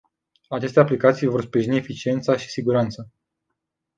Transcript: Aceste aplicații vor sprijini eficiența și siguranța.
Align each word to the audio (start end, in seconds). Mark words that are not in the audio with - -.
Aceste 0.49 0.79
aplicații 0.79 1.27
vor 1.27 1.41
sprijini 1.41 1.75
eficiența 1.77 2.37
și 2.37 2.49
siguranța. 2.49 3.03